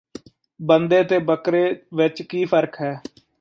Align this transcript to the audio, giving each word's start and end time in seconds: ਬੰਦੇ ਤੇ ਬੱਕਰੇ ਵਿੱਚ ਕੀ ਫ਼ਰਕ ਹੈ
ਬੰਦੇ 0.59 1.03
ਤੇ 1.03 1.19
ਬੱਕਰੇ 1.19 1.63
ਵਿੱਚ 1.93 2.21
ਕੀ 2.21 2.43
ਫ਼ਰਕ 2.45 2.81
ਹੈ 2.81 2.93